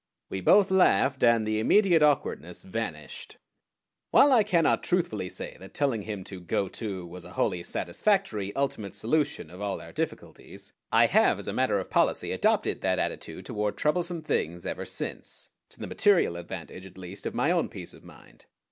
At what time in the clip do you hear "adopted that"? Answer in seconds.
12.31-12.97